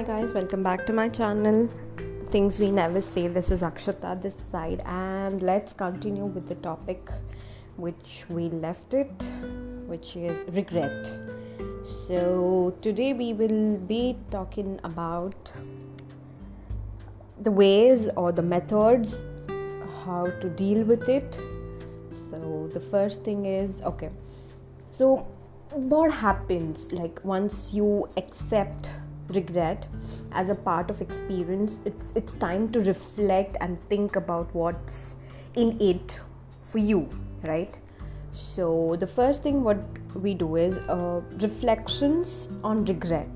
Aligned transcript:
Hi 0.00 0.06
guys, 0.06 0.32
welcome 0.32 0.62
back 0.62 0.86
to 0.86 0.94
my 0.94 1.10
channel. 1.10 1.68
Things 2.28 2.58
we 2.58 2.70
never 2.70 3.02
say. 3.02 3.28
This 3.28 3.50
is 3.50 3.60
Akshita 3.60 4.22
this 4.22 4.34
side, 4.50 4.80
and 4.86 5.42
let's 5.42 5.74
continue 5.74 6.24
with 6.24 6.48
the 6.48 6.54
topic 6.54 7.10
which 7.76 8.24
we 8.30 8.48
left 8.48 8.94
it, 8.94 9.12
which 9.86 10.16
is 10.16 10.38
regret. 10.54 11.10
So 11.84 12.74
today 12.80 13.12
we 13.12 13.34
will 13.34 13.76
be 13.76 14.16
talking 14.30 14.80
about 14.84 15.52
the 17.38 17.50
ways 17.50 18.08
or 18.16 18.32
the 18.32 18.40
methods 18.40 19.18
how 20.06 20.32
to 20.40 20.48
deal 20.48 20.82
with 20.82 21.10
it. 21.10 21.38
So 22.30 22.70
the 22.72 22.80
first 22.80 23.22
thing 23.22 23.44
is 23.44 23.70
okay. 23.82 24.08
So 24.96 25.26
what 25.72 26.10
happens 26.10 26.90
like 26.90 27.22
once 27.22 27.74
you 27.74 28.08
accept 28.16 28.88
regret 29.30 29.86
as 30.32 30.48
a 30.48 30.54
part 30.54 30.90
of 30.90 31.00
experience. 31.00 31.80
It's 31.84 32.12
it's 32.14 32.34
time 32.34 32.70
to 32.72 32.80
reflect 32.80 33.56
and 33.60 33.78
think 33.88 34.16
about 34.16 34.54
what's 34.54 35.16
in 35.54 35.80
it 35.80 36.20
for 36.62 36.78
you 36.78 37.08
right? 37.46 37.78
So 38.32 38.96
the 38.98 39.06
first 39.06 39.42
thing 39.42 39.62
what 39.64 39.78
we 40.14 40.34
do 40.34 40.56
is 40.56 40.76
uh, 40.88 41.20
reflections 41.38 42.48
on 42.62 42.84
regret. 42.84 43.28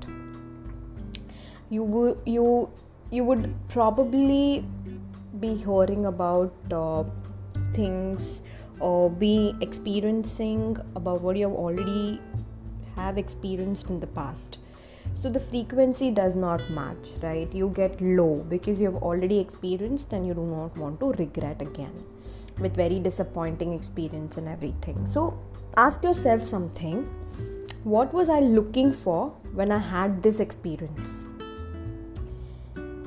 You 1.69 1.83
would 1.83 2.19
you 2.25 2.69
you 3.11 3.23
would 3.23 3.53
probably 3.69 4.65
be 5.39 5.55
hearing 5.55 6.05
about 6.05 6.53
uh, 6.71 7.03
things 7.73 8.41
or 8.79 9.09
be 9.09 9.55
experiencing 9.61 10.77
about 10.95 11.21
what 11.21 11.35
you 11.35 11.47
have 11.49 11.57
already 11.57 12.21
have 12.95 13.17
experienced 13.17 13.89
in 13.89 13.99
the 13.99 14.07
past 14.07 14.59
so 15.21 15.29
the 15.29 15.39
frequency 15.39 16.11
does 16.11 16.35
not 16.35 16.69
match 16.69 17.11
right? 17.21 17.51
You 17.53 17.69
get 17.69 17.99
low 18.01 18.45
because 18.49 18.79
you 18.79 18.91
have 18.91 19.01
already 19.01 19.39
experienced 19.39 20.13
and 20.13 20.27
you 20.27 20.33
do 20.33 20.43
not 20.43 20.77
want 20.77 20.99
to 20.99 21.11
regret 21.13 21.61
again 21.61 21.93
with 22.59 22.75
very 22.75 22.99
disappointing 22.99 23.73
experience 23.73 24.37
and 24.37 24.47
everything. 24.47 25.05
So 25.05 25.39
ask 25.77 26.03
yourself 26.03 26.43
something. 26.43 27.03
What 27.83 28.13
was 28.13 28.29
i 28.29 28.39
looking 28.39 28.91
for 28.91 29.29
when 29.53 29.71
i 29.71 29.77
had 29.77 30.21
this 30.23 30.39
experience? 30.39 31.09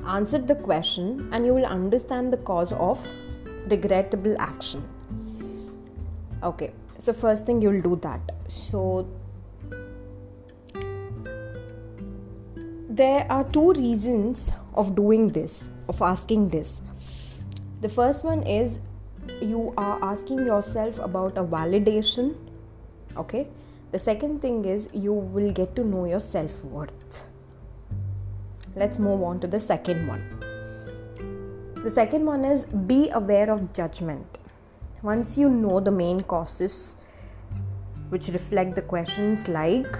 Answer 0.05 0.39
the 0.39 0.55
question 0.55 1.29
and 1.31 1.45
you 1.45 1.53
will 1.53 1.65
understand 1.65 2.33
the 2.33 2.37
cause 2.37 2.71
of 2.73 3.05
regrettable 3.67 4.35
action. 4.39 4.87
Okay 6.43 6.71
so 6.99 7.13
first 7.13 7.45
thing 7.45 7.61
you'll 7.61 7.81
do 7.81 7.97
that. 8.01 8.19
So 8.49 9.07
there 12.99 13.25
are 13.31 13.45
two 13.55 13.71
reasons 13.73 14.51
of 14.73 14.93
doing 14.93 15.29
this 15.29 15.63
of 15.87 16.01
asking 16.01 16.49
this. 16.49 16.81
The 17.79 17.87
first 17.87 18.25
one 18.25 18.43
is 18.43 18.77
you 19.41 19.73
are 19.77 20.03
asking 20.03 20.45
yourself 20.45 20.99
about 20.99 21.37
a 21.37 21.43
validation 21.43 22.35
okay? 23.15 23.47
The 23.93 23.99
second 23.99 24.41
thing 24.41 24.65
is 24.65 24.89
you 24.93 25.13
will 25.13 25.51
get 25.51 25.75
to 25.77 25.85
know 25.85 26.05
your 26.05 26.19
self-worth. 26.19 27.23
Let's 28.75 28.99
move 28.99 29.23
on 29.23 29.39
to 29.39 29.47
the 29.47 29.61
second 29.61 30.05
one. 30.07 30.23
The 31.83 31.89
second 31.89 32.25
one 32.25 32.43
is 32.43 32.65
be 32.65 33.09
aware 33.11 33.49
of 33.49 33.71
judgment. 33.71 34.37
Once 35.01 35.37
you 35.37 35.49
know 35.49 35.79
the 35.79 35.91
main 35.91 36.19
causes 36.21 36.97
which 38.09 38.27
reflect 38.27 38.75
the 38.75 38.81
questions 38.81 39.47
like 39.47 39.97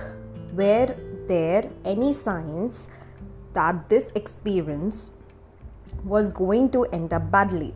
were 0.53 0.93
there 1.29 1.69
any 1.85 2.11
signs 2.13 2.87
that 3.53 3.87
this 3.89 4.11
experience 4.15 5.09
was 6.03 6.29
going 6.29 6.69
to 6.71 6.83
end 6.97 7.13
up 7.13 7.31
badly? 7.31 7.73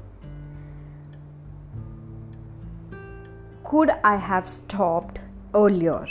Could 3.63 3.89
i 4.03 4.15
have 4.15 4.47
stopped 4.47 5.19
earlier? 5.55 6.05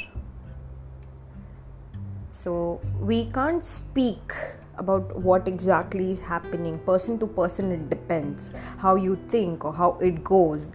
So 2.33 2.81
we 2.99 3.25
can't 3.27 3.65
speak 3.65 4.35
about 4.79 5.15
what 5.17 5.47
exactly 5.47 6.11
is 6.11 6.19
happening. 6.19 6.79
Person 6.91 7.19
to 7.21 7.27
person 7.27 7.71
it 7.71 7.89
depends 7.89 8.53
how 8.79 8.95
you 8.97 9.17
think 9.29 9.65
or 9.65 9.73
how 9.73 9.91
it 10.01 10.25
goes. 10.25 10.71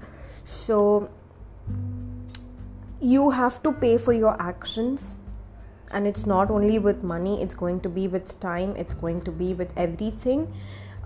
So 0.45 1.09
you 3.01 3.29
have 3.29 3.61
to 3.63 3.71
pay 3.71 3.97
for 3.97 4.13
your 4.13 4.41
actions 4.41 5.19
and 5.91 6.07
it's 6.07 6.25
not 6.25 6.49
only 6.49 6.79
with 6.79 7.03
money 7.03 7.41
it's 7.41 7.55
going 7.55 7.79
to 7.79 7.89
be 7.89 8.07
with 8.07 8.39
time 8.39 8.75
it's 8.75 8.93
going 8.93 9.21
to 9.21 9.31
be 9.31 9.53
with 9.53 9.71
everything. 9.77 10.53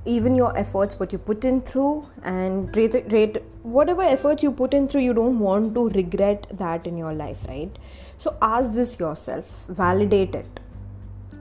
Even 0.04 0.36
your 0.36 0.58
efforts 0.58 1.00
what 1.00 1.12
you 1.14 1.20
put 1.20 1.46
in 1.46 1.62
through 1.62 2.10
and 2.24 2.76
rate, 2.76 2.96
rate 3.12 3.38
whatever 3.62 4.02
efforts 4.02 4.42
you 4.42 4.52
put 4.52 4.74
in 4.74 4.88
through 4.88 5.02
you 5.02 5.14
don't 5.14 5.38
want 5.38 5.76
to 5.76 5.90
regret 5.90 6.48
that 6.52 6.88
in 6.88 6.98
your 6.98 7.14
life 7.14 7.38
right? 7.48 7.78
So 8.18 8.36
ask 8.42 8.72
this 8.72 9.00
yourself 9.00 9.66
validate 9.68 10.34
it. 10.34 10.60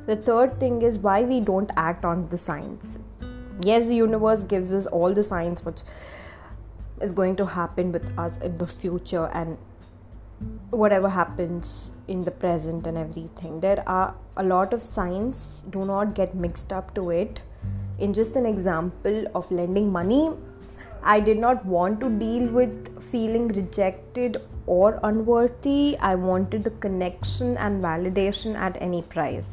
The 0.07 0.17
third 0.17 0.61
thing 0.61 0.83
is 0.83 0.99
why 0.99 1.23
we 1.23 1.41
don't 1.41 1.71
act 1.77 2.05
on 2.05 2.29
the 2.29 2.37
signs. 2.37 2.99
Yes 3.63 3.87
the 3.87 3.95
universe 3.95 4.43
gives 4.43 4.73
us 4.73 4.87
all 4.87 5.15
the 5.15 5.23
signs 5.23 5.65
which 5.65 5.81
is 7.01 7.13
going 7.13 7.37
to 7.37 7.47
happen 7.47 7.93
with 7.93 8.19
us 8.19 8.37
in 8.43 8.59
the 8.59 8.67
future 8.67 9.31
and 9.33 9.57
whatever 10.71 11.09
happens 11.09 11.91
in 12.09 12.23
the 12.23 12.31
present 12.31 12.87
and 12.87 12.97
everything. 12.97 13.61
There 13.61 13.83
are 13.89 14.15
a 14.37 14.43
lot 14.43 14.73
of 14.73 14.83
signs 14.83 15.63
do 15.71 15.85
not 15.85 16.15
get 16.15 16.35
mixed 16.35 16.73
up 16.73 16.95
to 16.95 17.11
it. 17.11 17.41
In 17.99 18.15
just 18.15 18.37
an 18.37 18.47
example 18.47 19.27
of 19.35 19.51
lending 19.51 19.93
money 19.93 20.31
i 21.03 21.19
did 21.19 21.39
not 21.39 21.65
want 21.65 21.99
to 22.01 22.11
deal 22.11 22.47
with 22.49 23.03
feeling 23.03 23.49
rejected 23.49 24.37
or 24.67 25.01
unworthy. 25.03 25.97
I 25.99 26.15
wanted 26.15 26.65
the 26.65 26.71
connection 26.71 27.57
and 27.57 27.83
validation 27.83 28.55
at 28.55 28.77
any 28.81 29.03
price. 29.03 29.49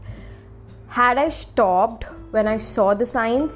Had 0.87 1.17
i 1.17 1.29
stopped 1.29 2.03
when 2.31 2.47
i 2.47 2.57
saw 2.57 2.93
the 2.93 3.05
signs 3.05 3.53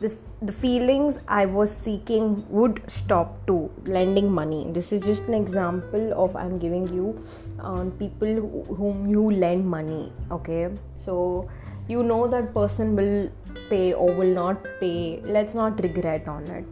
this 0.00 0.16
the 0.42 0.52
feelings 0.52 1.18
I 1.26 1.46
was 1.46 1.74
seeking 1.74 2.44
would 2.50 2.82
stop 2.86 3.46
to 3.46 3.70
lending 3.86 4.30
money. 4.30 4.66
This 4.70 4.92
is 4.92 5.04
just 5.04 5.22
an 5.22 5.34
example 5.34 6.12
of 6.24 6.36
I'm 6.36 6.58
giving 6.58 6.86
you 6.94 7.18
on 7.58 7.80
um, 7.80 7.90
people 7.92 8.34
who, 8.34 8.62
whom 8.74 9.06
you 9.06 9.30
lend 9.30 9.66
money. 9.66 10.12
Okay, 10.30 10.68
so 10.98 11.48
you 11.88 12.02
know 12.02 12.26
that 12.26 12.52
person 12.52 12.94
will 12.94 13.30
pay 13.70 13.94
or 13.94 14.12
will 14.12 14.34
not 14.34 14.66
pay. 14.80 15.20
Let's 15.24 15.54
not 15.54 15.82
regret 15.82 16.28
on 16.28 16.44
it. 16.50 16.66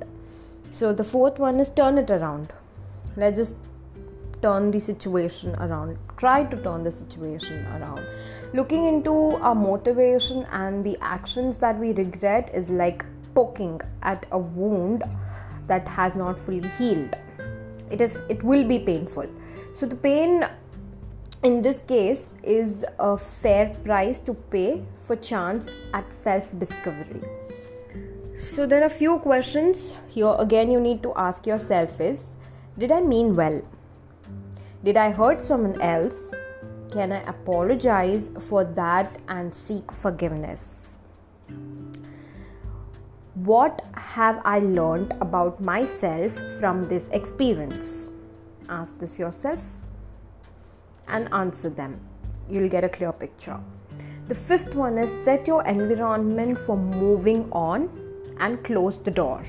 So 0.70 0.92
the 0.92 1.04
fourth 1.04 1.38
one 1.38 1.60
is 1.60 1.70
turn 1.70 1.96
it 1.98 2.10
around. 2.10 2.52
Let's 3.16 3.38
just 3.38 3.54
turn 4.42 4.70
the 4.70 4.80
situation 4.80 5.54
around. 5.54 5.96
Try 6.18 6.44
to 6.44 6.56
turn 6.62 6.84
the 6.84 6.92
situation 6.92 7.64
around. 7.76 8.06
Looking 8.52 8.84
into 8.86 9.14
our 9.41 9.54
motivation 9.54 10.44
and 10.52 10.84
the 10.84 10.98
actions 11.00 11.56
that 11.56 11.78
we 11.78 11.92
regret 11.92 12.50
is 12.52 12.68
like 12.68 13.04
poking 13.34 13.81
at 14.03 14.27
a 14.33 14.39
wound 14.39 15.03
that 15.67 15.89
has 15.89 16.15
not 16.15 16.39
fully 16.39 16.69
healed. 16.78 17.17
It 17.91 18.00
is 18.00 18.19
it 18.28 18.43
will 18.43 18.65
be 18.65 18.78
painful. 18.78 19.27
So 19.75 19.87
the 19.87 19.97
pain 19.97 20.47
in 21.43 21.62
this 21.62 21.81
case 21.81 22.34
is 22.43 22.84
a 22.99 23.17
fair 23.17 23.75
price 23.84 24.21
to 24.21 24.34
pay 24.34 24.83
for 25.06 25.17
chance 25.17 25.69
at 25.93 26.12
self 26.12 26.59
discovery 26.59 27.21
so 28.37 28.67
there 28.67 28.83
are 28.83 28.89
few 28.89 29.19
questions 29.21 29.95
here. 30.09 30.34
Again 30.39 30.71
you 30.71 30.81
need 30.81 31.03
to 31.03 31.13
ask 31.15 31.47
yourself 31.47 32.01
is 32.01 32.25
did 32.78 32.91
i 32.91 33.01
mean 33.01 33.34
well? 33.34 33.63
Did 34.83 34.97
i 34.97 35.10
hurt 35.10 35.41
someone 35.41 35.80
else? 35.80 36.16
Can 36.92 37.13
i 37.13 37.21
apologize 37.22 38.25
for 38.48 38.65
that 38.65 39.19
and 39.28 39.54
seek 39.54 39.92
forgiveness 39.92 40.84
what 43.34 43.83
have 43.95 44.41
I 44.45 44.60
learned 44.60 45.13
about 45.21 45.60
myself 45.60 46.33
from 46.60 46.84
this 46.84 47.09
experience? 47.09 48.09
Ask 48.69 48.97
this 48.98 49.19
yourself 49.19 49.63
and 51.09 51.28
answer 51.33 51.69
them. 51.69 51.98
You'll 52.48 52.69
get 52.69 52.84
a 52.84 52.89
clear 52.89 53.13
picture. 53.13 53.59
The 54.28 54.36
fifth 54.36 54.77
one 54.77 54.98
is 54.98 55.10
set 55.25 55.48
your 55.48 55.66
environment 55.66 56.59
for 56.59 56.77
moving 56.77 57.51
on 57.51 57.91
and 58.39 58.63
close 58.63 58.97
the 59.03 59.10
door. 59.10 59.45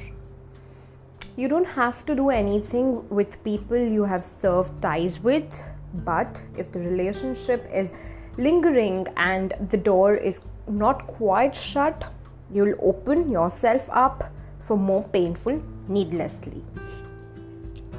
You 1.36 1.48
don't 1.48 1.68
have 1.68 2.06
to 2.08 2.16
do 2.16 2.30
anything 2.32 3.08
with 3.10 3.44
people 3.44 3.78
you 3.78 4.04
have 4.04 4.24
served 4.24 4.82
ties 4.82 5.20
with, 5.20 5.62
but 5.94 6.42
if 6.58 6.72
the 6.72 6.80
relationship 6.80 7.70
is 7.72 7.92
lingering 8.38 9.08
and 9.16 9.54
the 9.70 9.78
door 9.78 10.16
is 10.16 10.42
not 10.68 11.06
quite 11.06 11.56
shut, 11.56 12.12
you'll 12.52 12.76
open 12.82 13.32
yourself 13.32 13.90
up 13.92 14.32
for 14.60 14.78
more 14.78 15.04
painful 15.10 15.62
needlessly. 15.88 16.64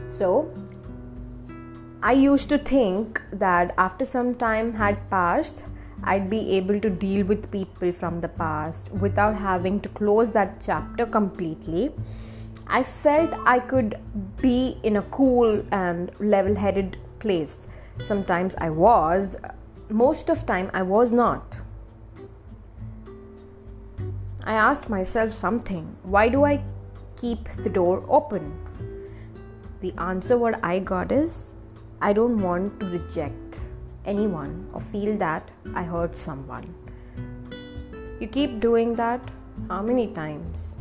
So, 0.08 0.50
I 2.02 2.12
used 2.12 2.48
to 2.50 2.58
think 2.58 3.20
that 3.32 3.74
after 3.78 4.04
some 4.04 4.34
time 4.34 4.74
had 4.74 5.10
passed, 5.10 5.64
I'd 6.04 6.30
be 6.30 6.50
able 6.52 6.80
to 6.80 6.90
deal 6.90 7.26
with 7.26 7.50
people 7.50 7.90
from 7.92 8.20
the 8.20 8.28
past 8.28 8.90
without 8.92 9.36
having 9.36 9.80
to 9.80 9.88
close 9.88 10.30
that 10.32 10.60
chapter 10.60 11.06
completely. 11.06 11.92
I 12.66 12.82
felt 12.82 13.34
I 13.46 13.60
could 13.60 13.98
be 14.40 14.78
in 14.82 14.96
a 14.96 15.02
cool 15.02 15.64
and 15.72 16.10
level 16.20 16.54
headed 16.54 16.96
place. 17.18 17.66
Sometimes 18.04 18.54
I 18.58 18.70
was, 18.70 19.36
most 19.88 20.28
of 20.28 20.46
time 20.46 20.70
I 20.74 20.82
was 20.82 21.12
not. 21.12 21.56
I 24.46 24.54
asked 24.54 24.88
myself 24.88 25.34
something. 25.34 25.84
Why 26.04 26.28
do 26.28 26.44
I 26.44 26.62
keep 27.20 27.48
the 27.64 27.68
door 27.68 28.04
open? 28.08 28.52
The 29.80 29.92
answer 29.98 30.38
what 30.38 30.64
I 30.64 30.78
got 30.78 31.10
is 31.10 31.46
I 32.00 32.12
don't 32.12 32.40
want 32.40 32.78
to 32.78 32.86
reject 32.86 33.58
anyone 34.04 34.70
or 34.72 34.80
feel 34.80 35.16
that 35.18 35.50
I 35.74 35.82
hurt 35.82 36.16
someone. 36.16 36.72
You 38.20 38.28
keep 38.28 38.60
doing 38.60 38.94
that 38.94 39.20
how 39.68 39.82
many 39.82 40.06
times? 40.12 40.76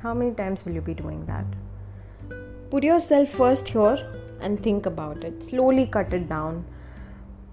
How 0.00 0.12
many 0.12 0.34
times 0.34 0.64
will 0.64 0.72
you 0.72 0.80
be 0.80 0.94
doing 0.94 1.24
that? 1.26 1.46
Put 2.70 2.82
yourself 2.82 3.28
first 3.28 3.68
here 3.68 3.98
and 4.40 4.60
think 4.60 4.86
about 4.86 5.22
it. 5.22 5.42
Slowly 5.48 5.86
cut 5.86 6.12
it 6.12 6.28
down. 6.28 6.64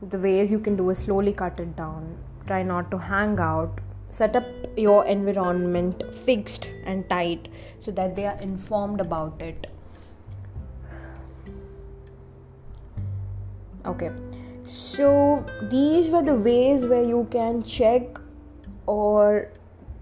The 0.02 0.18
ways 0.18 0.52
you 0.52 0.60
can 0.60 0.76
do 0.76 0.90
is 0.90 0.98
slowly 0.98 1.32
cut 1.32 1.60
it 1.60 1.76
down. 1.76 2.18
Try 2.48 2.64
not 2.64 2.90
to 2.90 2.98
hang 2.98 3.40
out. 3.40 3.82
Set 4.16 4.36
up 4.38 4.46
your 4.78 5.06
environment 5.06 6.04
fixed 6.26 6.70
and 6.86 7.10
tight 7.10 7.50
so 7.82 7.92
that 7.92 8.16
they 8.16 8.26
are 8.26 8.38
informed 8.40 9.02
about 9.02 9.42
it. 9.42 9.68
Okay, 13.86 14.12
so 14.64 15.46
these 15.70 16.10
were 16.10 16.22
the 16.22 16.34
ways 16.34 16.86
where 16.86 17.04
you 17.04 17.28
can 17.30 17.62
check 17.64 18.18
or 18.86 19.52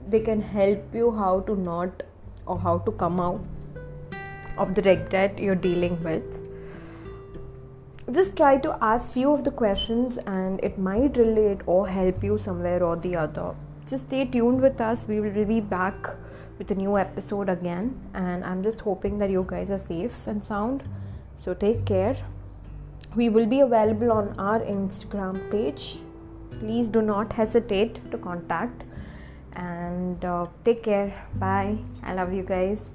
they 0.08 0.20
can 0.20 0.44
help 0.44 0.94
you 0.94 1.12
how 1.24 1.40
to 1.50 1.56
not 1.56 2.04
or 2.46 2.60
how 2.60 2.78
to 2.78 2.92
come 2.92 3.20
out 3.20 3.44
of 4.60 4.76
the 4.76 4.84
regret 4.84 5.40
you're 5.40 5.62
dealing 5.68 6.02
with. 6.04 6.40
Just 8.12 8.38
try 8.38 8.58
to 8.58 8.78
ask 8.80 9.12
few 9.12 9.32
of 9.34 9.44
the 9.44 9.60
questions 9.66 10.18
and 10.28 10.64
it 10.64 10.78
might 10.78 11.18
relate 11.18 11.62
or 11.66 11.88
help 11.88 12.24
you 12.24 12.38
somewhere 12.38 12.84
or 12.84 12.96
the 12.96 13.16
other 13.16 13.56
just 13.86 14.08
stay 14.08 14.26
tuned 14.26 14.62
with 14.62 14.80
us. 14.82 15.08
We 15.08 15.20
will 15.20 15.46
be 15.46 15.60
back 15.60 16.08
with 16.58 16.72
a 16.72 16.76
new 16.76 16.98
episode 16.98 17.50
again 17.50 18.00
and 18.14 18.44
i'm 18.46 18.62
just 18.64 18.80
hoping 18.80 19.18
that 19.18 19.30
you 19.30 19.44
guys 19.48 19.72
are 19.72 19.78
safe 19.78 20.28
and 20.28 20.42
sound. 20.42 20.84
So 21.36 21.54
take 21.54 21.86
care. 21.86 22.16
We 23.16 23.30
will 23.30 23.48
be 23.48 23.62
available 23.62 24.12
on 24.12 24.36
our 24.40 24.60
instagram 24.60 25.52
page. 25.52 26.00
Please 26.60 26.88
do 26.88 27.02
not 27.02 27.34
hesitate 27.34 28.12
to 28.12 28.18
contact. 28.18 28.84
And 29.56 30.24
uh, 30.26 30.46
take 30.64 30.84
care. 30.84 31.28
Bye. 31.36 31.78
I 32.04 32.14
love 32.14 32.34
you 32.34 32.44
guys 32.44 32.86